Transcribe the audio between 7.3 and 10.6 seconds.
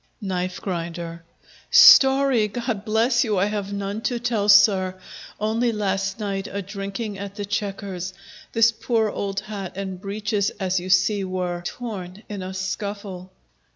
the Chequers, This poor old hat and breeches,